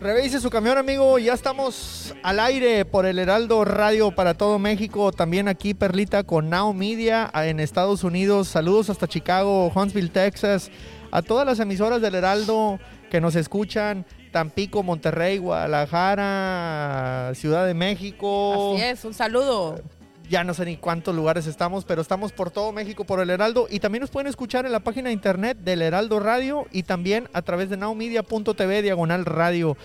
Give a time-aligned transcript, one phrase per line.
[0.00, 1.18] Revise su camión, amigo.
[1.18, 5.12] Ya estamos al aire por el Heraldo Radio para todo México.
[5.12, 8.48] También aquí, Perlita, con Now Media en Estados Unidos.
[8.48, 10.70] Saludos hasta Chicago, Huntsville, Texas.
[11.10, 12.78] A todas las emisoras del Heraldo
[13.10, 14.06] que nos escuchan.
[14.32, 18.76] Tampico, Monterrey, Guadalajara, Ciudad de México.
[18.76, 19.82] Así es, un saludo
[20.30, 23.66] ya no sé ni cuántos lugares estamos, pero estamos por todo México por el Heraldo
[23.68, 27.28] y también nos pueden escuchar en la página de internet del Heraldo Radio y también
[27.32, 29.76] a través de nowmedia.tv diagonal radio.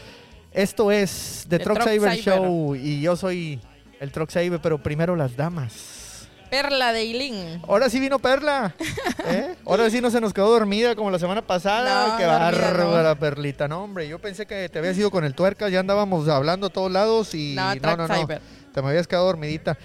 [0.52, 3.59] Esto es The, Truck, Saver Show y yo soy
[3.99, 6.27] el Truck Saver, pero primero las damas.
[6.52, 7.62] Perla de Ilín.
[7.68, 8.76] Ahora sí vino Perla.
[9.26, 9.55] ¿eh?
[9.66, 12.09] Ahora sí no se nos quedó dormida como la semana pasada.
[12.09, 13.68] No, Qué bárbara, Perlita.
[13.68, 15.70] No, hombre, yo pensé que te habías ido con el tuerca.
[15.70, 18.27] Ya andábamos hablando a todos lados y no, no, no, no.
[18.76, 19.78] Te me habías quedado dormidita.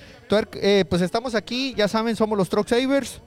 [0.54, 3.20] Eh, pues estamos aquí, ya saben, somos los Truck Savers.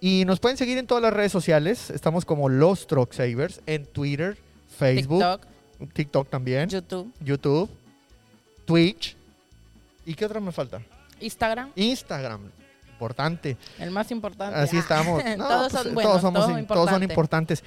[0.00, 1.90] Y nos pueden seguir en todas las redes sociales.
[1.90, 4.38] Estamos como los Truck Savers en Twitter,
[4.78, 7.68] Facebook, TikTok, TikTok también, YouTube, YouTube,
[8.64, 9.14] Twitch.
[10.06, 10.80] ¿Y qué otra me falta?
[11.20, 11.70] Instagram.
[11.76, 12.50] Instagram,
[12.90, 13.58] importante.
[13.78, 14.58] El más importante.
[14.58, 15.22] Así estamos.
[15.36, 17.62] todos, pues, son, todos, somos, todos son importantes.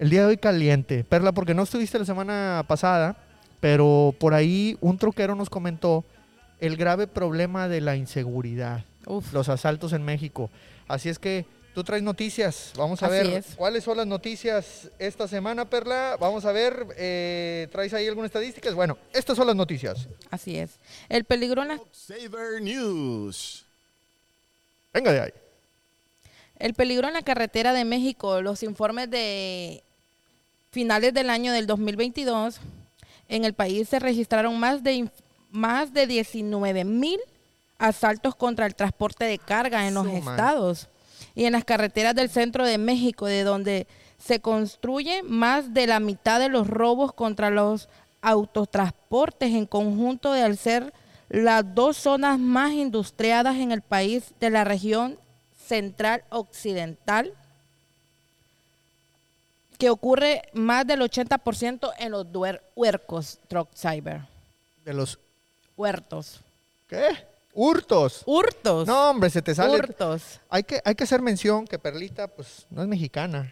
[0.00, 1.04] El día de hoy caliente.
[1.04, 3.16] Perla, porque no estuviste la semana pasada,
[3.60, 6.04] pero por ahí un troquero nos comentó
[6.60, 8.84] el grave problema de la inseguridad,
[9.32, 10.50] los asaltos en México.
[10.88, 12.72] Así es que tú traes noticias.
[12.76, 16.16] Vamos a ver cuáles son las noticias esta semana, Perla.
[16.18, 18.74] Vamos a ver, eh, ¿traes ahí algunas estadísticas?
[18.74, 20.08] Bueno, estas son las noticias.
[20.30, 20.70] Así es.
[21.08, 21.80] El peligro en la...
[22.62, 23.64] News.
[24.94, 25.32] Venga de ahí.
[26.58, 29.82] El peligro en la carretera de México, los informes de
[30.70, 32.60] finales del año del 2022,
[33.28, 35.10] en el país se registraron más de
[35.50, 37.20] más de 19 mil
[37.78, 40.88] asaltos contra el transporte de carga en los estados
[41.34, 43.86] y en las carreteras del centro de México, de donde
[44.18, 47.88] se construye más de la mitad de los robos contra los
[48.22, 50.92] autotransportes en conjunto de al ser
[51.28, 55.18] las dos zonas más industriadas en el país de la región
[55.66, 57.32] central occidental,
[59.78, 62.26] que ocurre más del 80% en los
[62.74, 64.22] huercos truck cyber.
[64.84, 65.18] De los
[65.76, 66.40] Huertos.
[66.88, 67.08] ¿Qué?
[67.52, 68.22] Hurtos.
[68.26, 68.86] Hurtos.
[68.86, 69.74] No, hombre, se te sale.
[69.74, 70.40] Hurtos.
[70.50, 73.50] Hay que, hay que hacer mención que Perlita, pues, no es mexicana.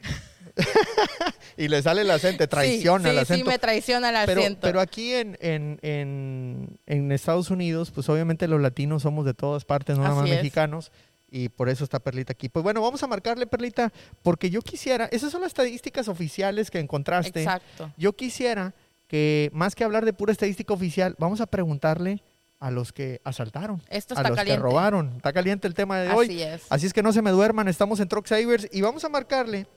[1.56, 3.44] y le sale el acento, traiciona el acento.
[3.44, 4.60] Sí, me traiciona el acento.
[4.60, 10.04] Pero, aquí en, en, Estados Unidos, pues obviamente los latinos somos de todas partes, no
[10.04, 10.92] nada más mexicanos.
[11.30, 12.48] Y por eso está Perlita aquí.
[12.48, 13.92] Pues bueno, vamos a marcarle, Perlita,
[14.22, 17.42] porque yo quisiera, esas son las estadísticas oficiales que encontraste.
[17.42, 17.90] Exacto.
[17.96, 18.72] Yo quisiera
[19.14, 22.20] que más que hablar de pura estadística oficial, vamos a preguntarle
[22.58, 25.12] a los que asaltaron, Esto a los que robaron.
[25.14, 26.26] Está caliente el tema de hoy.
[26.26, 26.62] Así es.
[26.68, 29.68] Así es que no se me duerman, estamos en Truck Savers y vamos a marcarle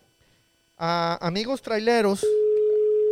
[0.75, 2.25] a amigos traileros,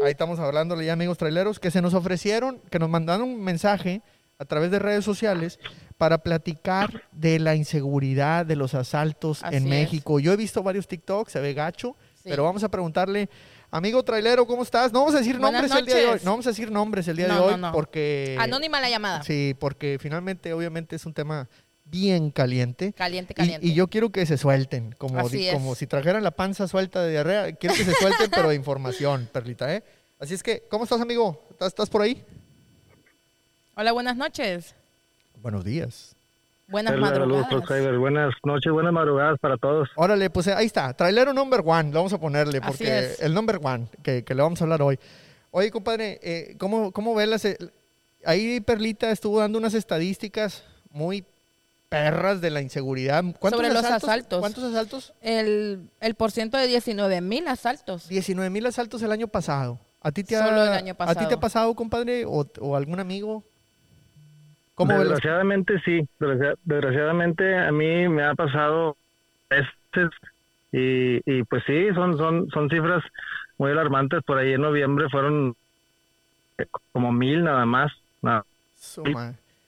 [0.04, 4.02] ahí estamos hablándole ya amigos traileros, que se nos ofrecieron, que nos mandaron un mensaje
[4.40, 5.60] a través de redes sociales
[6.00, 10.20] para platicar de la inseguridad, de los asaltos en México.
[10.20, 13.30] Yo he visto varios TikToks, se ve gacho, pero vamos a preguntarle
[13.76, 14.94] Amigo trailero, ¿cómo estás?
[14.94, 16.20] No vamos a decir nombres el día de hoy.
[16.24, 18.38] No vamos a decir nombres el día de hoy porque...
[18.40, 19.22] Anónima la llamada.
[19.24, 21.50] Sí, porque finalmente obviamente es un tema
[21.84, 22.94] bien caliente.
[22.94, 23.68] Caliente, caliente.
[23.68, 25.22] Y, yo quiero que se suelten, como,
[25.52, 27.52] como si trajeran la panza suelta de diarrea.
[27.52, 29.84] Quiero que se suelten, pero de información, Perlita, ¿eh?
[30.20, 31.46] Así es que, ¿cómo estás, amigo?
[31.60, 32.24] ¿Estás por ahí?
[33.76, 34.74] Hola, buenas noches.
[35.42, 36.15] Buenos días.
[36.68, 38.00] Buenas madrugadas.
[38.00, 39.88] buenas noches, buenas madrugadas para todos.
[39.96, 40.94] Órale, pues ahí está.
[40.94, 44.64] Trailero number one, lo vamos a ponerle, porque el number one que, le vamos a
[44.64, 45.00] hablar hoy.
[45.52, 47.46] Oye, compadre, eh, ¿cómo, ¿cómo ves las...
[47.46, 47.58] Eh,
[48.26, 51.24] ahí Perlita estuvo dando unas estadísticas muy
[51.88, 53.24] perras de la inseguridad.
[53.42, 54.40] Sobre los asaltos?
[54.40, 55.14] ¿Cuántos asaltos?
[55.22, 58.10] El, el porciento de 19 mil asaltos.
[58.10, 59.80] 19 mil asaltos el año pasado.
[60.02, 61.20] ¿A ti te Solo el año pasado.
[61.20, 63.44] ¿A ti te ha pasado, compadre, o, o algún amigo?
[64.78, 68.98] Desgraciadamente sí, desgraciadamente a mí me ha pasado
[69.50, 70.12] veces
[70.72, 73.04] y, y pues sí, son, son, son cifras
[73.58, 74.22] muy alarmantes.
[74.24, 75.56] Por ahí en noviembre fueron
[76.92, 77.92] como mil nada más.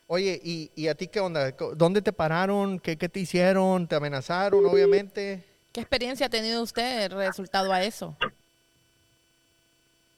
[0.08, 1.52] Oye, ¿y, ¿y a ti qué onda?
[1.76, 2.80] ¿Dónde te pararon?
[2.80, 3.88] ¿Qué, ¿Qué te hicieron?
[3.88, 5.44] ¿Te amenazaron, obviamente?
[5.74, 8.18] ¿Qué experiencia ha tenido usted resultado a eso?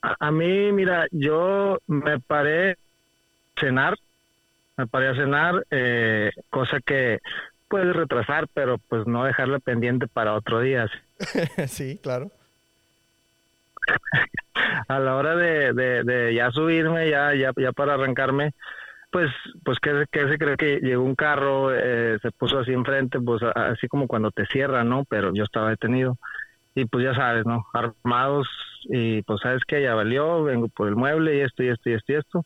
[0.01, 2.75] A, a mí, mira, yo me paré a
[3.59, 3.95] cenar
[4.79, 7.19] me paré a cenar, eh, cosa que
[7.67, 10.89] puede retrasar, pero pues no dejarla pendiente para otro día.
[11.67, 12.31] sí, claro.
[14.87, 18.53] a la hora de, de, ya subirme, ya, ya, ya para arrancarme,
[19.11, 19.29] pues,
[19.65, 23.89] pues que, se cree que llegó un carro, eh, se puso así enfrente, pues así
[23.89, 25.03] como cuando te cierra, ¿no?
[25.09, 26.17] Pero yo estaba detenido.
[26.73, 27.65] y pues ya sabes, ¿no?
[27.73, 28.47] Armados
[28.85, 31.93] y pues sabes que ya valió, vengo por el mueble y esto y esto y
[31.93, 32.45] esto y esto.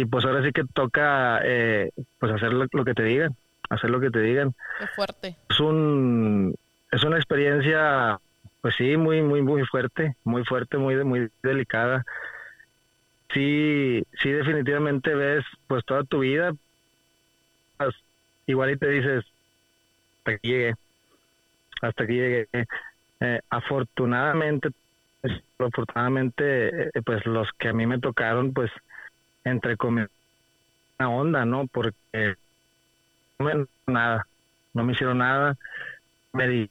[0.00, 3.36] Y pues ahora sí que toca eh, pues hacer lo, lo que te digan,
[3.68, 4.54] hacer lo que te digan.
[4.78, 5.36] Qué fuerte.
[5.50, 6.54] Es un
[6.90, 8.18] es una experiencia
[8.62, 12.06] pues sí, muy muy muy fuerte, muy fuerte, muy muy delicada.
[13.34, 16.54] Sí, sí definitivamente ves pues toda tu vida
[17.76, 17.94] pues,
[18.46, 19.24] igual y te dices
[20.18, 20.74] hasta aquí llegué.
[21.82, 22.48] Hasta aquí llegué.
[23.20, 24.70] Eh, afortunadamente,
[25.20, 28.70] pues, afortunadamente, eh, pues los que a mí me tocaron, pues,
[29.44, 30.10] entre comillas,
[30.98, 31.66] una onda, ¿no?
[31.66, 31.94] Porque
[33.38, 34.26] no me nada,
[34.74, 35.56] no me hicieron nada.
[36.32, 36.70] Me di-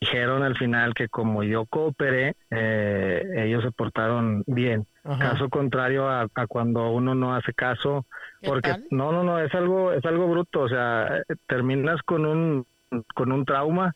[0.00, 4.86] dijeron al final que como yo cooperé, eh, ellos se portaron bien.
[5.04, 5.30] Ajá.
[5.30, 8.06] Caso contrario a, a cuando uno no hace caso,
[8.40, 8.84] ¿Qué porque tal?
[8.90, 12.66] no, no, no, es algo, es algo bruto, o sea, terminas con un,
[13.14, 13.94] con un trauma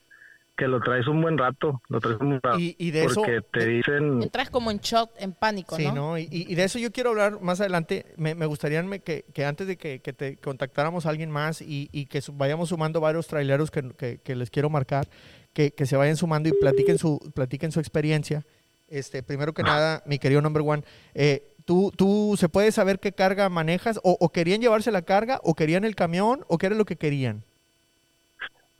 [0.57, 3.15] que lo traes un buen rato, lo traes un buen rato, Y, y de eso...
[3.23, 5.95] porque te dicen, Entras como en shock, en pánico, Sí, ¿no?
[5.95, 6.19] ¿no?
[6.19, 8.07] Y, y de eso yo quiero hablar más adelante.
[8.17, 11.89] Me, me gustaría que, que antes de que, que te contactáramos a alguien más y,
[11.93, 15.09] y que su- vayamos sumando varios traileros que, que- que les quiero marcar,
[15.53, 18.45] que, que se vayan sumando y platiquen su, platiquen su experiencia.
[18.89, 20.83] Este, primero que nada, mi querido number one,
[21.15, 23.99] eh, ¿tú, ¿tú se puede saber qué carga manejas?
[24.05, 25.41] O, ¿O querían llevarse la carga?
[25.45, 26.45] ¿O querían el camión?
[26.49, 27.43] ¿O qué era lo que querían?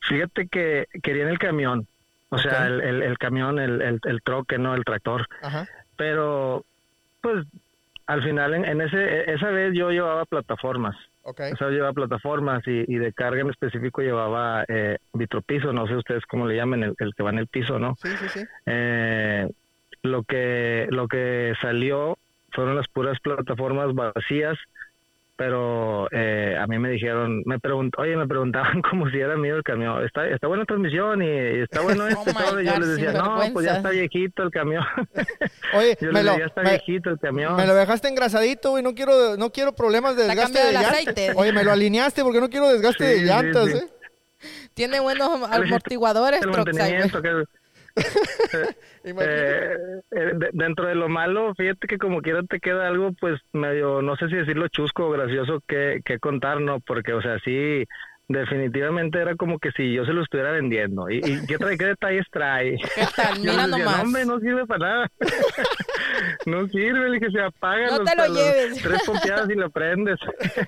[0.03, 1.87] Fíjate que querían el camión,
[2.29, 5.67] o sea, el, el, el camión, el, el, el troque, no el tractor, Ajá.
[5.97, 6.65] pero
[7.21, 7.45] pues
[8.07, 11.41] al final en, en ese, esa vez yo llevaba plataformas, Ok.
[11.41, 15.95] esa vez llevaba plataformas y, y de carga en específico llevaba eh, vitropiso, no sé
[15.95, 17.97] ustedes cómo le llaman, el, el que va en el piso, ¿no?
[18.03, 18.45] Sí, sí, sí.
[18.67, 19.49] Eh,
[20.03, 22.19] lo que lo que salió
[22.51, 24.59] fueron las puras plataformas vacías
[25.45, 29.57] pero eh, a mí me dijeron me pregunt oye me preguntaban como si era mío
[29.57, 32.41] el camión está está buena la transmisión y, y está bueno Oh esto y my
[32.45, 34.85] todo y yo God, les decía no pues ya está viejito el camión
[35.75, 38.07] Oye, yo me les lo, decía ya está me- viejito el camión me lo dejaste
[38.09, 38.83] engrasadito, güey.
[38.85, 40.93] No quiero, no quiero problemas de desgaste de llantas.
[40.93, 41.33] aceite.
[41.35, 43.79] Oye, me lo alineaste porque no quiero desgaste Sí, de llantas, sí.
[43.79, 43.89] ¿eh?
[44.75, 47.45] Tiene buenos ¿Cuál es el- amortiguadores, el mantenimiento que
[49.05, 49.77] eh,
[50.11, 54.17] de- dentro de lo malo, fíjate que como quiera te queda algo, pues medio, no
[54.17, 56.81] sé si decirlo chusco o gracioso que, que contar, ¿no?
[56.81, 57.85] Porque, o sea, sí,
[58.33, 61.09] definitivamente era como que si yo se lo estuviera vendiendo.
[61.11, 61.77] ¿Y, y qué trae?
[61.79, 62.77] ¿Qué detalles trae?
[62.95, 63.37] ¿Qué tal?
[63.37, 63.97] Yo Mira les decía, nomás.
[63.97, 65.11] no, hombre, no sirve para nada.
[66.47, 67.87] no sirve, le dije, se apaga.
[67.91, 68.83] No los- te lo lleves.
[68.83, 70.19] Tres pompeadas y lo prendes.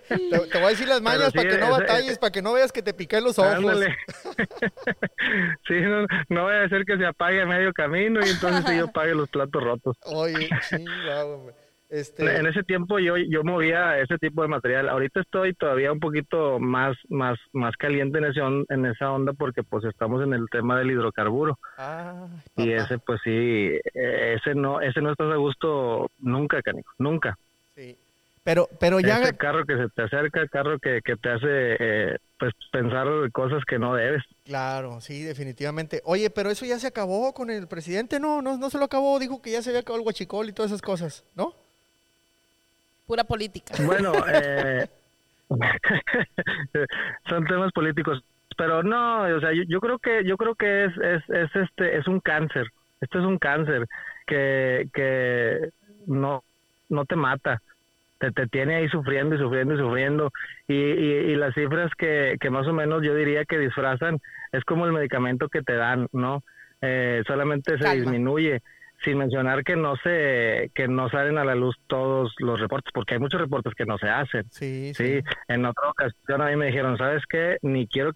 [0.08, 2.52] Te, te voy a decir las mañas sí, para que no batalles, para que no
[2.52, 3.54] veas que te piqué los ojos.
[3.54, 3.96] Ándale.
[5.66, 8.88] sí, no, no vaya a ser que se apague a medio camino y entonces yo
[8.88, 9.96] pague los platos rotos.
[10.04, 11.54] Oye, chingado, güey.
[11.94, 14.88] Este, En ese tiempo yo yo movía ese tipo de material.
[14.88, 19.32] Ahorita estoy todavía un poquito más más más caliente en ese on- en esa onda
[19.32, 22.26] porque pues estamos en el tema del hidrocarburo ay,
[22.56, 27.36] y ese pues sí eh, ese no ese no estás a gusto nunca canico nunca.
[27.76, 27.96] sí.
[28.42, 31.46] Pero, pero ya, Ese carro que se te acerca, carro que, que te hace
[31.80, 34.22] eh, pues pensar cosas que no debes.
[34.44, 36.02] claro, sí, definitivamente.
[36.04, 39.18] Oye, pero eso ya se acabó con el presidente, no, no, no se lo acabó,
[39.18, 41.54] dijo que ya se había acabado el huachicol y todas esas cosas, ¿no?
[43.06, 43.74] Pura política.
[43.84, 44.86] Bueno, eh,
[47.28, 48.22] son temas políticos,
[48.56, 51.98] pero no, o sea, yo, yo creo que yo creo que es, es, es este
[51.98, 52.66] es un cáncer.
[53.00, 53.86] Esto es un cáncer
[54.26, 55.70] que que
[56.06, 56.42] no
[56.88, 57.60] no te mata.
[58.18, 60.30] Te, te tiene ahí sufriendo y sufriendo y sufriendo.
[60.68, 64.20] Y, y, y las cifras que, que más o menos yo diría que disfrazan
[64.52, 66.42] es como el medicamento que te dan, ¿no?
[66.80, 67.94] Eh, solamente se Calma.
[67.94, 68.62] disminuye
[69.04, 73.14] sin mencionar que no se que no salen a la luz todos los reportes porque
[73.14, 76.66] hay muchos reportes que no se hacen Sí, sí en otra ocasión a mí me
[76.66, 78.12] dijeron sabes qué ni quiero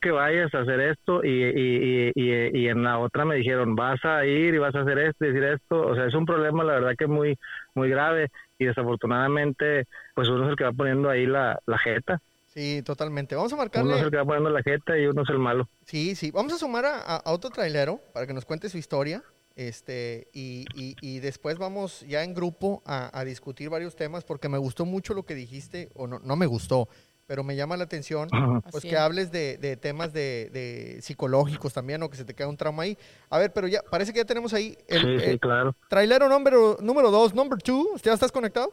[0.00, 3.76] que vayas a hacer esto y, y, y, y, y en la otra me dijeron
[3.76, 6.26] vas a ir y vas a hacer esto y decir esto o sea es un
[6.26, 7.38] problema la verdad que muy
[7.74, 9.84] muy grave y desafortunadamente
[10.14, 12.20] pues uno es el que va poniendo ahí la, la jeta
[12.54, 13.34] Sí, totalmente.
[13.34, 14.00] Vamos a uno es marcarle.
[14.04, 16.30] el que va poniendo la jeta y uno es el malo Sí, sí.
[16.30, 19.22] Vamos a sumar a, a- a otro trailero para que nos cuente su historia.
[19.56, 24.48] Este, y, y- y después vamos ya en grupo a, a discutir varios temas porque
[24.48, 26.88] me gustó mucho lo que dijiste, o no, no me gustó,
[27.26, 28.28] pero me llama la atención
[28.62, 29.00] pues Así que es.
[29.00, 32.82] hables de, de temas de, de psicológicos también o que se te queda un trauma
[32.84, 32.96] ahí.
[33.30, 36.28] A ver, pero ya, parece que ya tenemos ahí el, sí sí el claro trailero
[36.28, 37.86] número, número dos, number two.
[38.02, 38.72] ¿Ya estás conectado?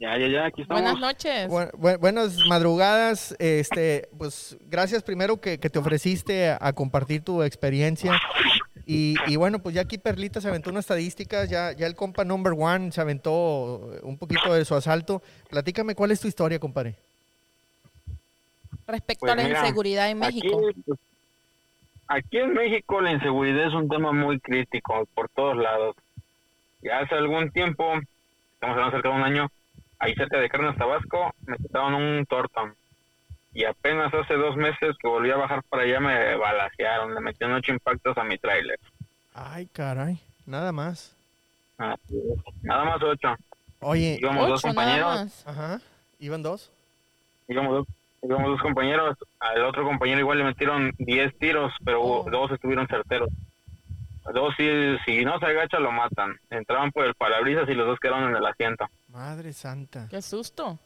[0.00, 0.80] Ya, ya, ya, aquí estamos.
[0.84, 1.48] Buenas noches.
[1.48, 3.34] Bu- bu- buenas madrugadas.
[3.40, 8.12] Este, pues gracias primero que, que te ofreciste a, a compartir tu experiencia.
[8.86, 12.24] Y, y bueno, pues ya aquí Perlita se aventó unas estadísticas, ya, ya el compa
[12.24, 15.22] number one se aventó un poquito de su asalto.
[15.50, 16.94] Platícame cuál es tu historia, compadre.
[18.86, 20.60] Respecto Pues a la mira, inseguridad en México.
[20.86, 20.98] pues,
[22.06, 25.94] aquí en México la inseguridad es un tema muy crítico por todos lados.
[26.80, 27.84] Ya hace algún tiempo,
[28.54, 29.50] estamos hablando cerca de un año,
[29.98, 32.74] ahí cerca de Carnes Tabasco, me quitaron un tortón.
[33.58, 37.56] Y apenas hace dos meses que volví a bajar para allá me balacearon, le metieron
[37.56, 38.78] ocho impactos a mi tráiler.
[39.34, 40.20] Ay, caray.
[40.46, 41.16] Nada más.
[41.76, 42.62] Es.
[42.62, 43.34] Nada más ocho.
[43.80, 45.46] Oye, Íbamos dos Ocho nada compañeros, más.
[45.48, 45.80] ajá.
[46.20, 46.70] ¿Iban dos?
[47.48, 47.86] íbamos dos,
[48.22, 52.30] íbamos dos compañeros, al otro compañero igual le metieron 10 tiros, pero Oh.
[52.30, 53.28] dos estuvieron certeros.
[54.34, 54.68] Dos, si,
[55.04, 56.38] si no se agacha, lo matan.
[56.50, 58.86] Entraban por el parabrisas y los dos quedaron en el asiento.
[59.08, 60.06] Madre santa.
[60.10, 60.78] Qué susto.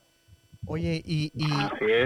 [0.67, 1.47] Oye, ¿y, y,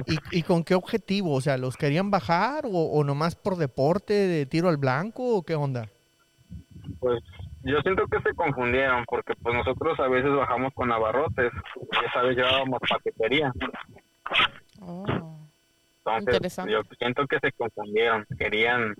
[0.07, 1.35] y, y con qué objetivo?
[1.35, 5.43] O sea, ¿los querían bajar o, o nomás por deporte de tiro al blanco o
[5.43, 5.89] qué onda?
[6.99, 7.23] Pues
[7.63, 11.53] yo siento que se confundieron porque pues nosotros a veces bajamos con abarrotes.
[11.93, 13.53] Ya sabes, llevábamos paquetería.
[14.81, 15.05] Oh.
[15.99, 16.73] Entonces Interesante.
[16.73, 18.25] yo siento que se confundieron.
[18.39, 18.95] Querían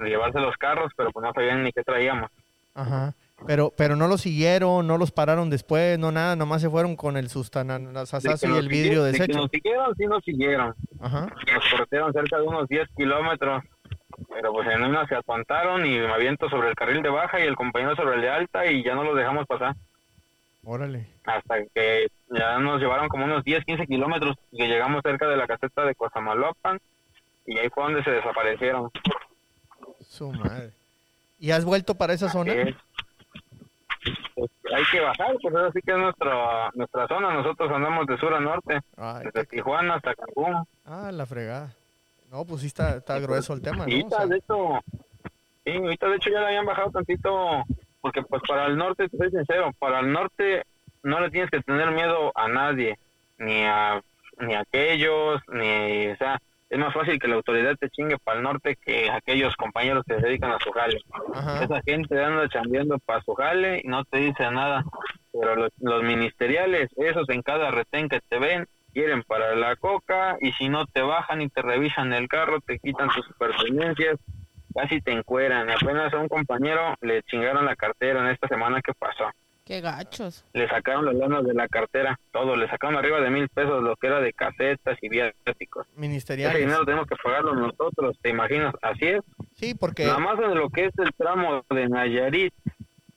[0.00, 2.30] llevarse los carros, pero pues no sabían ni qué traíamos.
[2.74, 3.14] Ajá.
[3.44, 7.16] Pero, pero no los siguieron, no los pararon después, no nada, nomás se fueron con
[7.16, 9.38] el De sustananasazo que y el vidrio de deshecho.
[9.38, 10.74] nos siguieron, sí nos siguieron.
[11.00, 11.26] Ajá.
[11.54, 13.62] Nos cortaron cerca de unos 10 kilómetros.
[14.30, 17.42] Pero pues en una se atontaron y me aviento sobre el carril de baja y
[17.42, 19.76] el compañero sobre el de alta y ya no los dejamos pasar.
[20.64, 21.06] Órale.
[21.24, 25.36] Hasta que ya nos llevaron como unos 10, 15 kilómetros y que llegamos cerca de
[25.36, 26.80] la caseta de Cosamaloapan
[27.46, 28.90] y ahí fue donde se desaparecieron.
[30.08, 30.70] Su madre.
[31.38, 32.52] ¿Y has vuelto para esa zona?
[32.54, 32.74] Es.
[34.34, 37.32] Pues, hay que bajar, pues ahora sí que es nuestra, nuestra zona.
[37.34, 40.66] Nosotros andamos de sur a norte, Ay, desde Tijuana hasta Cancún.
[40.84, 41.72] ah, la fregada.
[42.30, 44.06] No, pues sí está, está grueso el tema, Y ¿no?
[44.06, 44.80] O sea, ahorita, de hecho,
[45.64, 47.64] sí, ahorita de hecho ya le habían bajado tantito,
[48.00, 50.64] porque pues para el norte, te soy sincero, para el norte
[51.02, 52.98] no le tienes que tener miedo a nadie,
[53.38, 54.02] ni a,
[54.40, 58.38] ni a aquellos, ni, o sea, es más fácil que la autoridad te chingue para
[58.38, 60.98] el norte que aquellos compañeros que se dedican a su jale.
[61.32, 61.64] ajá.
[61.64, 64.84] Esa gente anda chambeando para su jale y no te dice nada.
[65.32, 70.38] Pero los, los ministeriales, esos en cada retén que te ven, quieren para la coca
[70.40, 74.16] y si no te bajan y te revisan el carro, te quitan tus pertenencias,
[74.74, 75.70] casi te encueran.
[75.70, 79.30] Apenas a un compañero le chingaron la cartera en esta semana que pasó.
[79.66, 80.44] Qué gachos.
[80.52, 83.96] Le sacaron las lanas de la cartera, todo, le sacaron arriba de mil pesos lo
[83.96, 85.86] que era de casetas y viáticos.
[85.88, 86.60] Ese Ministeriales.
[86.60, 88.74] dinero tenemos que pagarlo nosotros, ¿te imaginas?
[88.80, 89.22] Así es.
[89.56, 90.04] Sí, porque...
[90.06, 92.54] Nada más en lo que es el tramo de Nayarit,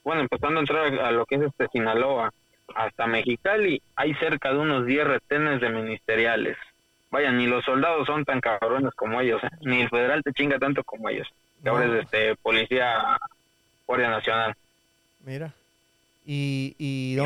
[0.03, 2.33] bueno, empezando a entrar a lo que es este Sinaloa,
[2.75, 6.57] hasta Mexicali, hay cerca de unos 10 retenes de ministeriales.
[7.11, 9.49] Vaya, ni los soldados son tan cabrones como ellos, ¿eh?
[9.61, 11.27] ni el federal te chinga tanto como ellos.
[11.61, 11.93] Que ahora No.
[11.95, 13.19] es este, policía,
[13.85, 14.55] Guardia Nacional.
[15.23, 15.53] Mira.
[16.25, 17.17] ¿Y, y,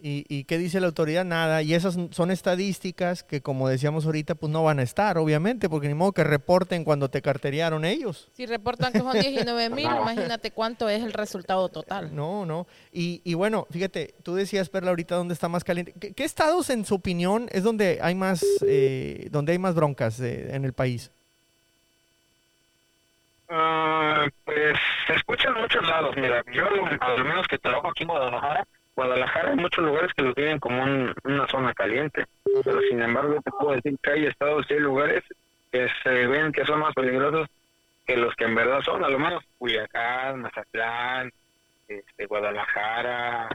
[0.00, 1.24] y, y qué dice la autoridad?
[1.24, 1.62] Nada.
[1.62, 5.88] Y esas son estadísticas que, como decíamos ahorita, pues no van a estar, obviamente, porque
[5.88, 8.30] ni modo que reporten cuando te carteriaron ellos.
[8.32, 12.14] Si reportan que son 19 mil, imagínate cuánto es el resultado total.
[12.14, 12.66] No, no.
[12.92, 15.92] Y, y bueno, fíjate, tú decías, Perla, ahorita dónde está más caliente.
[15.98, 20.20] ¿Qué, qué estados, en su opinión, es donde hay más, eh, donde hay más broncas
[20.20, 21.10] eh, en el país?
[23.48, 24.76] Ah, pues
[25.06, 26.14] se escucha en muchos lados.
[26.16, 28.64] Mira, yo a lo, a lo menos que trabajo aquí en Guadalajara,
[28.94, 32.26] Guadalajara hay muchos lugares que lo tienen como un- una zona caliente.
[32.64, 35.22] Pero sin embargo, te puedo decir que hay estados y hay lugares
[35.72, 37.48] que se ven que son más peligrosos
[38.06, 39.04] que los que en verdad son.
[39.04, 41.30] A lo menos Culiacán, Mazatlán,
[41.86, 43.48] este, Guadalajara.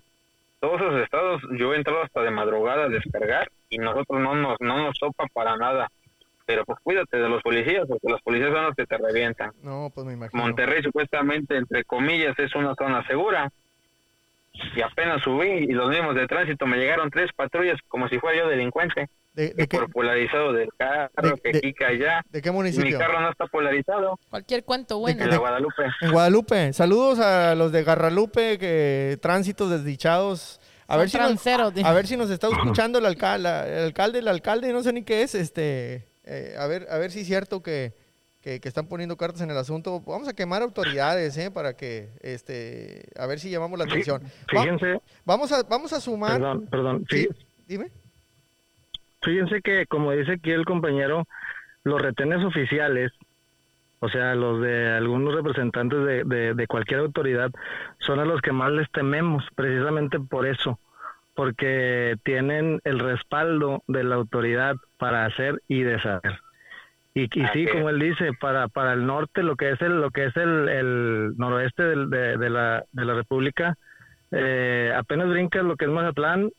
[0.59, 4.55] Todos esos estados, yo he entrado hasta de madrugada a descargar y nosotros no nos,
[4.61, 5.89] no nos topa para nada.
[6.45, 9.51] Pero pues cuídate de los policías, porque los policías son los que te revientan.
[9.61, 10.41] No, pues me imagino.
[10.43, 13.49] Monterrey supuestamente, entre comillas, es una zona segura.
[14.75, 18.37] Y apenas subí y los mismos de tránsito me llegaron tres patrullas como si fuera
[18.39, 19.09] yo delincuente.
[19.33, 22.21] ¿De, de qué, por polarizado del carro, de- que de- allá.
[22.29, 22.99] de qué Y mi municipio?
[22.99, 25.23] carro no está polarizado Cualquier cuento bueno.
[25.23, 25.83] en la Guadalupe.
[26.01, 26.71] En Guadalupe.
[26.73, 30.59] Saludos a los de Garralupe, que tránsitos desdichados.
[30.85, 31.47] A Son ver, si nos,
[31.87, 35.01] a ver si nos está escuchando el alcalde, el alcalde, el alcalde, no sé ni
[35.03, 37.93] qué es, este, eh, a ver, a ver si es cierto que,
[38.41, 40.01] que, que están poniendo cartas en el asunto.
[40.01, 44.21] Vamos a quemar autoridades, eh, para que, este, a ver si llamamos la atención.
[44.23, 46.33] Va- fíjense, vamos a, vamos a sumar.
[46.39, 47.27] perdón, perdón, Sí,
[47.67, 47.87] dime.
[49.21, 51.25] fíjense que como dice aquí el compañero,
[51.83, 53.11] los retenes oficiales,
[53.99, 57.49] o sea, los de algunos representantes de, de, de cualquier autoridad,
[57.99, 60.77] son a los que más les tememos, precisamente por eso,
[61.35, 66.39] porque tienen el respaldo de la autoridad para hacer y deshacer.
[67.15, 70.25] Y, sí, como él dice, para, para el norte, lo que es el, lo que
[70.25, 73.75] es el, el noroeste de, de la, de la República,
[74.31, 76.49] eh, apenas brincas lo que es Mazatlán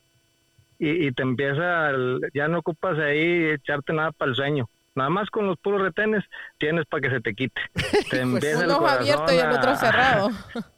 [0.79, 4.67] y, y te empieza, el- ya no ocupas ahí echarte nada para el sueño.
[4.95, 6.23] Nada más con los puros retenes
[6.57, 7.61] tienes para que se te quite.
[8.09, 10.29] Te empieza el Uno corazón abierto y el otro a- cerrado.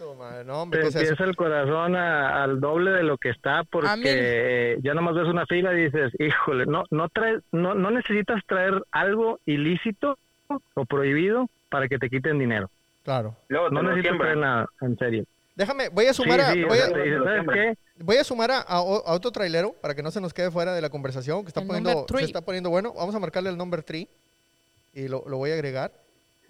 [0.00, 1.02] Eso, madre, no, hombre, Te ¿qué es eso?
[1.10, 4.94] empieza el corazón a- al doble de lo que está porque A mí- eh, ya
[4.94, 9.40] nomás ves una fila y dices, híjole, no no traes, no, no necesitas traer algo
[9.44, 10.16] ilícito
[10.74, 12.70] o prohibido para que te quiten dinero.
[13.04, 13.36] Claro.
[13.48, 14.32] Luego te No lo necesitas siembran.
[14.32, 15.24] traer nada, en serio.
[15.54, 17.74] Déjame, voy a sumar a, sí, voy a- sea, te dices, ¿sabes qué?
[18.02, 20.50] Voy a sumar a, a o- a otro trailero para que no se nos quede
[20.50, 22.24] fuera de la conversación, que está El poniendo, number se three.
[22.24, 22.94] está poniendo bueno.
[22.94, 24.06] Vamos a marcarle el number 3
[24.94, 25.92] y lo, lo voy a agregar,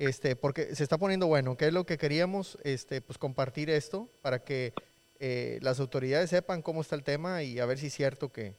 [0.00, 1.56] este, porque se está poniendo bueno.
[1.56, 2.58] ¿Qué es lo que queríamos?
[2.64, 4.72] Este, pues compartir esto para que
[5.20, 8.54] eh, las autoridades sepan cómo está el tema y a ver si es cierto que,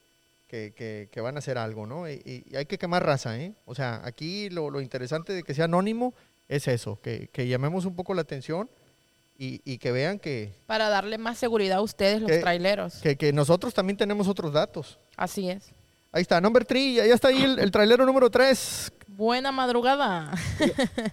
[0.46, 2.08] que, que- que van a hacer algo, ¿no?
[2.08, 3.54] Y, y- hay que quemar raza, ¿eh?
[3.66, 6.14] O sea, aquí lo, lo interesante de que sea anónimo
[6.48, 8.70] es eso, que, que llamemos un poco la atención
[9.36, 13.00] y, y que vean que, Para darle más seguridad a ustedes, los traileros.
[13.00, 14.98] que, que nosotros también tenemos otros datos.
[15.16, 15.70] Así es.
[16.12, 18.92] Ahí está, number 3, ya, ya está ahí el, el trailero número 3.
[19.22, 20.32] Buena madrugada.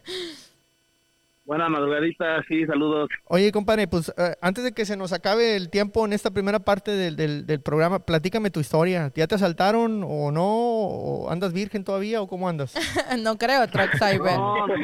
[1.45, 3.07] Buena madrugadita, sí, saludos.
[3.25, 6.57] Oye, compadre, pues eh, antes de que se nos acabe el tiempo en esta primera
[6.57, 9.11] parte del, del- del programa, platícame tu historia.
[9.15, 10.43] ¿Ya te asaltaron o no?
[10.47, 12.73] ¿O andas virgen todavía o cómo andas?
[13.19, 14.37] no creo, Truck Cyber.
[14.37, 14.75] No, no.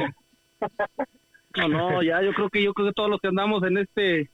[1.58, 4.29] No, no, ya yo creo que yo creo que todos los que andamos en este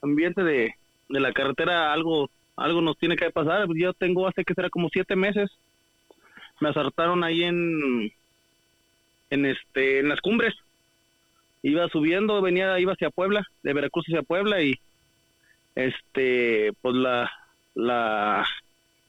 [0.00, 0.74] ambiente de,
[1.08, 3.66] de la carretera algo algo nos tiene que pasar.
[3.74, 5.50] Yo tengo hace que será como siete meses.
[6.60, 8.12] Me asaltaron ahí en
[9.30, 10.54] en este en las cumbres.
[11.62, 14.78] Iba subiendo, venía iba hacia Puebla, de Veracruz hacia Puebla y
[15.74, 17.30] este pues la
[17.74, 18.46] la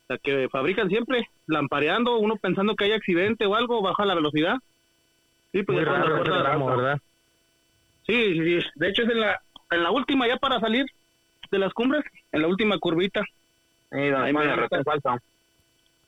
[0.07, 4.57] la que fabrican siempre lampareando, uno pensando que hay accidente o algo, baja la velocidad.
[5.51, 5.85] Sí, pues.
[8.05, 8.67] Sí, sí, sí.
[8.75, 10.85] de hecho es en la, en la última ya para salir
[11.51, 13.23] de las cumbres, en la última curvita.
[13.91, 14.45] Sí, Ahí me.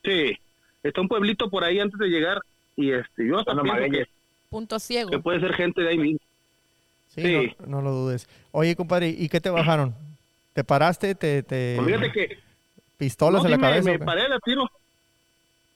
[0.02, 0.38] Sí,
[0.82, 2.40] está un pueblito por ahí antes de llegar
[2.76, 4.04] y este yo hasta pienso que,
[4.48, 5.10] Punto ciego.
[5.10, 6.18] que puede ser gente de ahí mismo.
[7.08, 7.52] Sí, Sí.
[7.60, 8.28] No, no lo dudes.
[8.52, 9.94] Oye, compadre, ¿y qué te bajaron?
[10.52, 11.14] ¿Te paraste?
[11.14, 12.38] ¿Te, te Pues fíjate que
[12.96, 13.90] pistolas no, en la sí, me, cabeza?
[13.92, 14.04] me qué?
[14.04, 14.70] paré de tiro.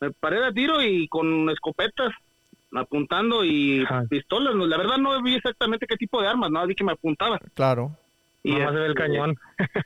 [0.01, 2.13] Me paré de tiro y con escopetas
[2.73, 4.05] apuntando y Ajá.
[4.09, 4.55] pistolas.
[4.55, 7.39] La verdad no vi exactamente qué tipo de armas, no vi que me apuntaba.
[7.55, 7.97] Claro.
[8.47, 9.37] Y Nomás se ve el este, cañón.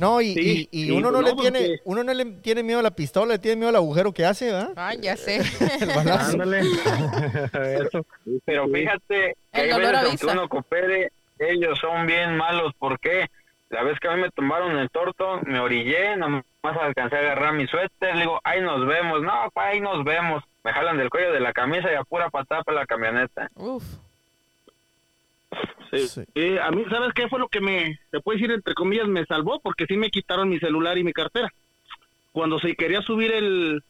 [0.00, 2.62] No, y, Sí, y- y sí, uno no le tiene, porque- uno no le tiene
[2.62, 4.72] miedo a la pistola, le tiene miedo al agujero que hace, ¿verdad?
[4.76, 5.36] Ay, ya sé.
[5.80, 6.32] El balazo.
[6.32, 6.60] Ándale.
[7.84, 8.06] Eso.
[8.46, 10.32] Pero fíjate que El hay dolor veces avisa.
[10.32, 12.72] uno coopere, ellos son bien malos.
[12.78, 13.26] ¿Por qué?
[13.68, 16.44] La vez que a mí me tumbaron el torto, me orillé, nomás
[16.80, 19.22] alcancé a agarrar mi suéter, le digo, ahí nos vemos.
[19.22, 20.42] No, pa, ahí nos vemos.
[20.64, 23.48] Me jalan del cuello de la camisa y a pura patada para la camioneta.
[23.54, 23.84] Uf.
[25.90, 26.08] Sí.
[26.08, 26.22] Sí.
[26.34, 29.24] Eh, a mí, ¿sabes qué fue lo que me, te puedo decir, entre comillas, me
[29.26, 29.60] salvó?
[29.60, 31.48] Porque sí me quitaron mi celular y mi cartera.
[32.32, 33.82] Cuando se quería subir el,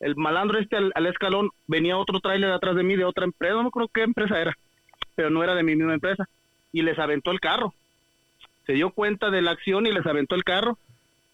[0.00, 3.54] el malandro este al, al escalón, venía otro tráiler atrás de mí de otra empresa,
[3.54, 4.56] no acuerdo qué empresa era,
[5.16, 6.28] pero no era de mi misma empresa,
[6.72, 7.74] y les aventó el carro.
[8.66, 10.78] Se dio cuenta de la acción y les aventó el carro.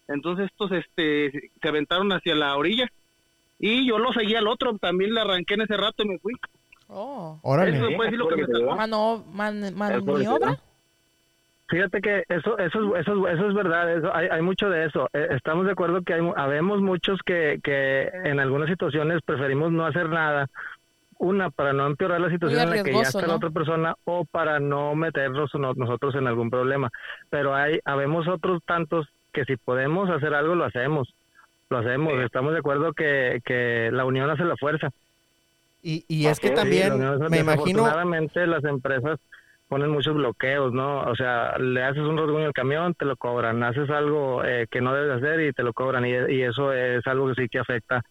[0.08, 2.90] Entonces estos este, se aventaron hacia la orilla.
[3.58, 6.34] Y yo lo seguí al otro, también le arranqué en ese rato y me fui.
[6.94, 7.38] Oh.
[7.42, 7.76] Órale.
[7.76, 8.74] Eso puede decir lo que me.
[8.76, 10.58] Mano, man- maniobra.
[11.68, 14.84] Fíjate que eso, eso, es- eso, es- eso es verdad, eso, hay, hay mucho de
[14.84, 15.08] eso.
[15.14, 19.72] Eh, estamos de acuerdo que hay, mu- habemos muchos que, que en algunas situaciones preferimos
[19.72, 20.48] no hacer nada.
[21.18, 24.24] Una, para no empeorar la situación en la que ya está la otra persona o
[24.24, 26.90] para no meternos no- nosotros en algún problema.
[27.30, 31.14] Pero hay, habemos otros tantos que si podemos hacer algo, lo hacemos.
[31.70, 32.12] Lo hacemos.
[32.24, 34.90] Estamos de acuerdo que, que la unión hace la fuerza.
[35.82, 37.84] Y, y es que Sí, también, Sí, me imagino,
[38.46, 39.18] las empresas
[39.68, 41.00] ponen muchos bloqueos, ¿no?
[41.00, 44.82] O sea, le haces un rasguño al camión, te lo cobran, haces algo eh, que
[44.82, 47.58] no debes hacer y te lo cobran y, y eso es algo que sí que
[47.58, 48.02] afecta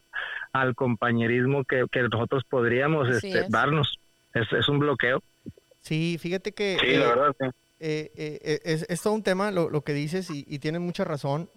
[0.54, 3.50] al compañerismo que, que nosotros podríamos este, es.
[3.52, 4.00] darnos.
[4.34, 5.22] Es, es un bloqueo.
[5.82, 6.78] sí, fíjate que...
[6.80, 7.46] Sí, eh, la verdad, sí.
[7.80, 11.04] eh, eh, es, es todo un tema lo, lo que dices y, y tienes mucha
[11.04, 11.50] razón.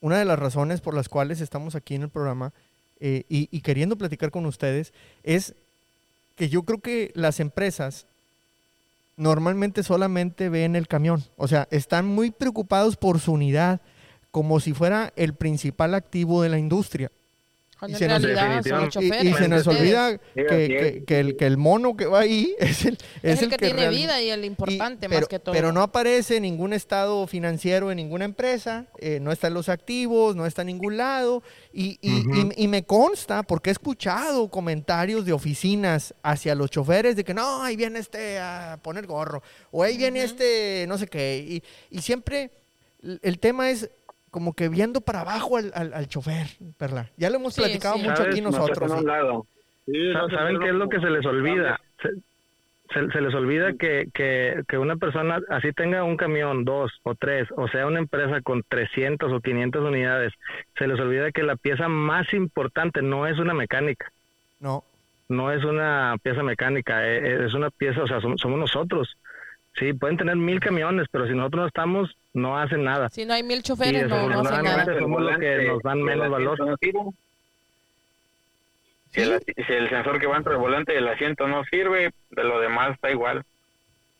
[0.00, 2.52] Una de las razones por las cuales estamos aquí en el programa
[3.04, 4.92] eh, y, y queriendo platicar con ustedes
[5.24, 5.54] es
[6.36, 8.06] que yo creo que las empresas
[9.16, 11.22] normalmente solamente ven el camión.
[11.36, 13.80] O sea, están muy preocupados por su unidad
[14.30, 17.10] como si fuera el principal activo de la industria.
[17.82, 19.36] Cuando Y en se nos- realidad son los Y, y choferes.
[19.38, 19.80] se nos ustedes.
[19.80, 23.74] olvida que, el, que el mono que va ahí es el, Es, el que, tiene
[23.80, 25.52] real- vida y el y- importante pero, más que todo.
[25.52, 29.68] pero no aparece en ningún estado financiero de ninguna empresa, eh, no está en los
[29.68, 31.42] activos, no está en ningún lado.
[31.72, 37.16] Y, y- y- y me consta, porque he escuchado comentarios de oficinas hacia los choferes
[37.16, 39.42] de que no, ahí viene este a poner gorro,
[39.72, 41.44] o ahí viene este no sé qué.
[41.48, 42.52] Y, y siempre
[43.22, 43.90] el tema es
[44.32, 46.46] como que viendo para abajo al, al, al chofer,
[46.78, 47.10] Perla.
[47.18, 48.02] Ya lo hemos Sí, platicado sí.
[48.08, 48.90] mucho aquí Nos nosotros.
[48.90, 49.42] a un
[49.86, 50.12] sí.
[50.34, 51.78] ¿Saben qué es lo que se les olvida?
[52.02, 52.08] Se,
[52.94, 57.14] se- se les olvida que, que, que una persona así tenga un camión, dos o
[57.14, 60.32] tres, o sea, una empresa con 300 o 500 unidades,
[60.78, 64.10] se les olvida que la pieza más importante no es una mecánica,
[64.60, 64.82] No,
[65.28, 69.14] no es una pieza mecánica, eh, eh, es una pieza, o sea, som- somos nosotros.
[69.78, 73.08] Sí, pueden tener mil camiones, pero si nosotros no estamos, no hacen nada.
[73.10, 74.98] Si no hay mil choferes, no, no hacen nada.
[74.98, 76.78] somos los que nos dan si el menos valor.
[79.12, 82.12] Si, el, asi- si el sensor que va entre el volante del asiento no sirve,
[82.30, 83.42] de lo demás está igual.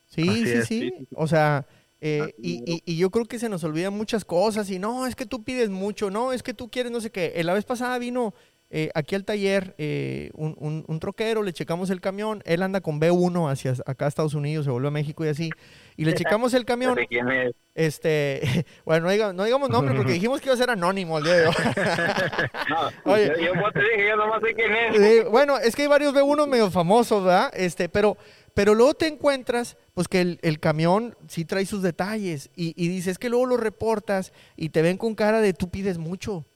[0.09, 0.92] Sí, Así sí, es, sí.
[1.14, 1.64] O sea,
[2.03, 4.68] eh, y, y- y yo creo que se nos olvidan muchas cosas.
[4.70, 7.33] Y no, es que tú pides mucho, no, es que tú quieres no sé qué.
[7.37, 8.35] Eh, La vez pasada vino
[8.74, 12.42] eh, aquí al taller eh, un, un- un troquero, le checamos el camión.
[12.46, 15.50] Él anda con B1 hacia acá a Estados Unidos, se vuelve a México y así.
[15.96, 16.94] Y le checamos el No camión.
[16.94, 17.54] sé quién es.
[17.74, 18.40] Este,
[18.87, 21.35] bueno, no, diga- no digamos nombre porque dijimos que iba a ser anónimo el día
[21.35, 21.54] de hoy.
[23.04, 23.28] No, Oye.
[23.37, 25.30] yo, yo como te dije, yo nomás sé quién es.
[25.30, 27.50] Bueno, es que hay varios B1 medio famosos, ¿verdad?
[27.54, 28.16] Este, pero,
[28.54, 32.88] pero luego te encuentras, pues que el, el camión sí trae sus detalles y, y
[32.88, 36.46] dices que luego lo reportas y te ven con cara de tú pides mucho.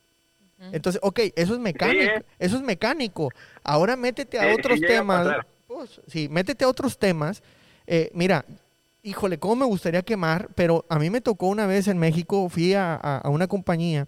[0.72, 2.24] Entonces, ok, eso es mecánico, ¿eh?
[2.38, 3.30] eso es mecánico.
[3.62, 5.26] Ahora métete a otros temas.
[5.66, 7.42] Pues, sí, métete a otros temas.
[7.86, 8.44] Eh, mira,
[9.02, 12.74] híjole, cómo me gustaría quemar, pero a mí me tocó una vez en México, fui
[12.74, 14.06] a, a- a una compañía,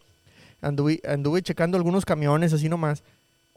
[0.61, 3.03] anduve, anduve checando algunos camiones así nomás.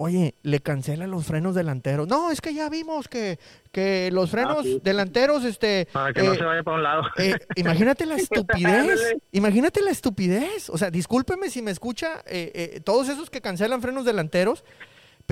[0.03, 2.07] Oye, le cancela los frenos delanteros.
[2.07, 3.37] No, es que ya vimos que,
[3.71, 5.87] que los frenos delanteros, este...
[5.93, 7.03] Para que no eh, se vaya para un lado.
[7.19, 8.99] eh, imagínate la estupidez.
[9.31, 10.71] Imagínate la estupidez.
[10.71, 14.63] O sea, discúlpeme si me escucha eh, eh, todos esos que cancelan frenos delanteros,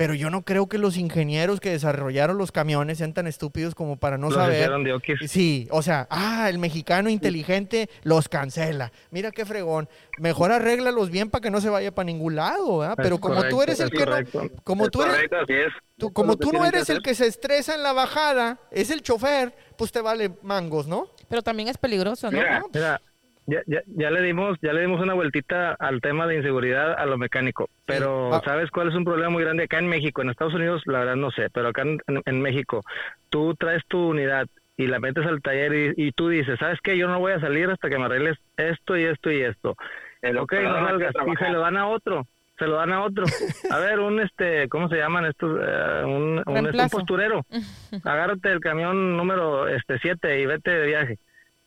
[0.00, 3.98] pero yo no creo que los ingenieros que desarrollaron los camiones sean tan estúpidos como
[3.98, 4.70] para no Los saber.
[4.70, 5.28] de.
[5.28, 8.92] Sí, o sea, ah, el mexicano inteligente los cancela.
[9.10, 9.90] Mira qué fregón.
[10.18, 12.94] Mejor arréglalos bien para que no se vaya para ningún lado, ¿verdad?
[12.98, 15.36] Es Pero como tú correcto, eres el que no, como Es tú eres, correcto,
[15.98, 19.54] tú- como tú no eres el que se estresa en la bajada, es el chofer,
[19.76, 21.08] pues te vale mangos, ¿no?
[21.28, 22.38] Pero también es peligroso, ¿no?
[22.38, 23.02] Mira, Mira,
[23.46, 27.06] ya, ya, ya le dimos ya le dimos una vueltita al tema de inseguridad a
[27.06, 28.42] lo mecánico, pero Ah.
[28.44, 30.22] ¿sabes cuál es un problema muy grande acá en México?
[30.22, 32.82] En Estados Unidos, la verdad no sé, pero acá en, México,
[33.28, 36.96] tú traes tu unidad y la metes al taller y, y tú dices, ¿sabes qué?
[36.96, 39.76] Yo no voy a salir hasta que me arregles esto y esto y esto.
[40.22, 41.14] El ok, no salgas.
[41.26, 42.26] Y se lo dan a otro.
[42.58, 43.24] Se lo dan a otro.
[43.70, 45.58] A ver, un este, ¿cómo se llaman estos?
[45.62, 46.98] Eh, un, un, un Reemplazo.
[46.98, 47.44] posturero.
[48.04, 51.18] Agárrate el camión número este 7 y vete de viaje.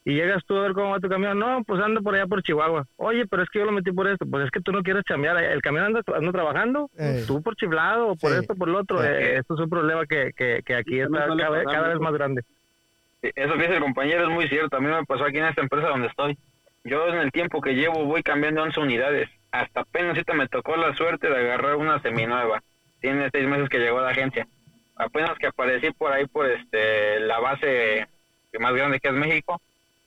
[0.06, 1.40] Y llegas tú a ver cómo va tu camión.
[1.40, 2.86] No, pues ando por allá por Chihuahua.
[2.98, 4.26] Oye, pero es que yo lo metí por esto.
[4.30, 5.38] Pues es que tú no quieres chambear.
[5.42, 6.90] El camión anda, anda trabajando.
[6.98, 7.24] Eh.
[7.26, 8.40] Tú por chiflado o por Sí.
[8.42, 9.02] esto, por lo otro.
[9.04, 12.42] Eh, esto es un problema que, que, que aquí suele cada, cada vez más grande.
[13.22, 14.76] Eso que dice el compañero es muy cierto.
[14.76, 16.38] A mí me pasó aquí en esta empresa donde estoy.
[16.84, 19.30] Yo en el tiempo que llevo voy cambiando 11 unidades.
[19.54, 22.62] Hasta apenas ahorita me tocó la suerte de agarrar una seminueva.
[23.00, 24.46] Tiene seis meses que llegó a la agencia.
[24.98, 28.06] Apenas que aparecí por ahí por este la base
[28.60, 29.62] más grande que es México,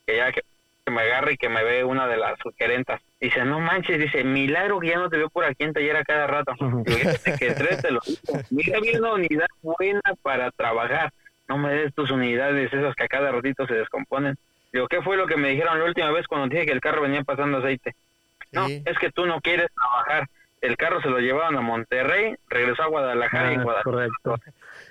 [0.06, 0.42] que ya que,
[0.88, 3.00] me agarre y que me ve una de las gerentas.
[3.20, 6.04] Dice, no manches, dice, milagro que ya no te veo por aquí en taller a
[6.04, 6.52] cada rato.
[6.86, 8.40] "Fíjate que tres te lo digo.
[8.50, 11.10] Mira bien una unidad buena para trabajar.
[11.48, 14.36] No me des tus unidades esas que a cada ratito se descomponen.
[14.72, 17.02] Digo, ¿qué fue lo que me dijeron la última vez cuando dije que el carro
[17.02, 17.94] venía pasando aceite?
[18.52, 18.82] No, Sí.
[18.86, 20.28] es que tú no quieres trabajar.
[20.60, 24.08] El carro se lo llevaron a Monterrey, regresó a Guadalajara y Ah, Guadalajara.
[24.22, 24.36] correcto.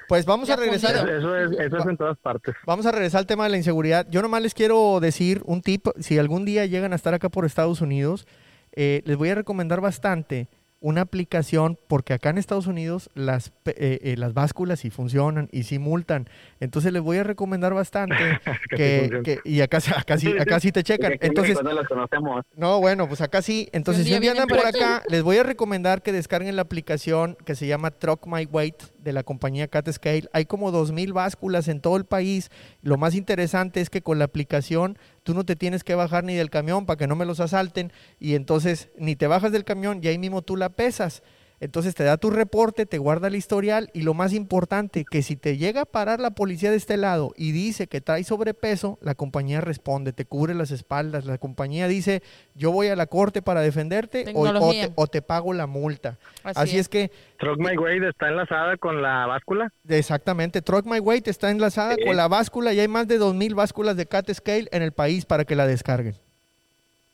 [0.08, 0.98] Pues vamos a regresar.
[0.98, 1.18] fundido.
[1.18, 2.56] Eso es, eso es en todas partes.
[2.66, 4.08] Vamos a regresar al tema de la inseguridad.
[4.10, 5.88] Yo nomás les quiero decir un tip.
[6.00, 8.28] Si algún día llegan a estar acá por Estados Unidos,
[8.74, 10.48] eh, les voy a recomendar bastante
[10.86, 15.64] una aplicación, porque acá en Estados Unidos las, eh, eh, las básculas sí funcionan y
[15.64, 16.30] sí multan.
[16.60, 18.16] Entonces les voy a recomendar bastante
[18.70, 21.14] que, y acá, sí- acá, sí, acá sí te checan.
[21.22, 22.46] Entonces, no las conocemos.
[22.56, 23.68] no, bueno, pues acá sí.
[23.72, 27.36] Entonces, Si un día andan por acá, les voy a recomendar que descarguen la aplicación
[27.46, 30.30] que se llama Truck My Weight de la compañía Cat Scale.
[30.34, 32.52] Hay como 2.000 básculas en todo el país.
[32.84, 36.36] Lo más interesante es que con la aplicación tú no te tienes que bajar ni
[36.36, 40.00] del camión para que no me los asalten y entonces ni te bajas del camión
[40.02, 41.24] y ahí mismo tú la pesas.
[41.62, 45.36] Entonces te da tu reporte, te guarda el historial y lo más importante, que si
[45.38, 49.16] te llega a parar la policía de este lado y dice que trae sobrepeso, la
[49.16, 52.22] compañía responde, te cubre las espaldas, la compañía dice,
[52.56, 56.18] yo voy a la corte para defenderte o, te, o te pago la multa.
[56.44, 56.82] Así Así, es.
[56.82, 56.90] es.
[56.90, 59.72] que, Truck My Way está enlazada con la báscula.
[59.88, 62.04] exactamente, Truck My Weight está enlazada Sí.
[62.06, 65.26] con la báscula y hay más de 2.000 básculas de Cat Scale en el país
[65.26, 66.16] para que la descarguen.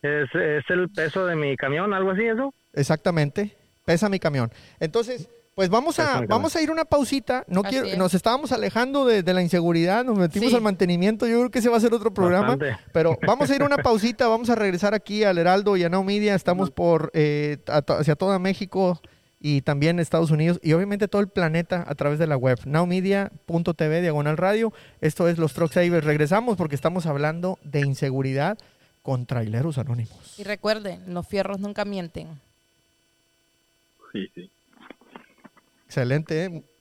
[0.01, 2.54] Es, es el peso de mi camión, algo así, eso.
[2.73, 3.56] Exactamente,
[3.91, 4.51] pesa mi camión.
[4.80, 7.43] Entonces, pues vamos a, vamos a ir una pausita.
[7.47, 7.97] No quiero, es.
[7.97, 10.56] nos estábamos alejando de, de la inseguridad, nos metimos Sí.
[10.56, 11.27] al mantenimiento.
[11.27, 12.56] Yo creo que ese va a ser otro programa.
[12.56, 12.77] Bastante.
[12.93, 15.89] Pero vamos a ir a una pausita, vamos a regresar aquí al Heraldo y a
[15.89, 16.36] Now Media.
[16.36, 19.01] Estamos por eh, hacia toda México
[19.43, 22.58] y también Estados Unidos y obviamente todo el planeta a través de la web.
[22.65, 24.71] Nowmedia.tv, diagonal radio.
[25.01, 26.06] Esto es los Truck Savers.
[26.06, 28.58] Regresamos porque estamos hablando de inseguridad
[29.01, 30.39] con traileros anónimos.
[30.39, 32.39] Y recuerden, los fierros nunca mienten.
[34.12, 34.52] Sí, sí.
[35.86, 36.63] Excelente, ¿eh?